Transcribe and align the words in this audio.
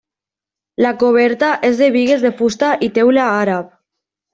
La 0.85 0.93
coberta 1.03 1.51
és 1.69 1.79
de 1.85 1.93
bigues 1.99 2.27
de 2.27 2.35
fusta 2.43 2.75
i 2.91 2.95
teula 3.01 3.33
àrab. 3.41 3.75